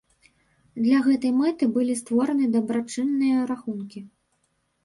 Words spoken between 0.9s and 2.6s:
гэтай мэты былі створаны